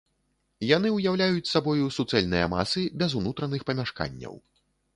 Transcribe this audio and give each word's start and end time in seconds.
Яны 0.67 0.91
ўяўляюць 0.93 1.49
сабою 1.51 1.91
суцэльныя 1.97 2.47
масы 2.55 2.81
без 3.03 3.17
унутраных 3.21 3.61
памяшканняў. 3.69 4.35